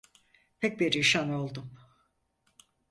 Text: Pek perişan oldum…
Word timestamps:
Pek 0.59 0.79
perişan 0.79 1.29
oldum… 1.29 1.73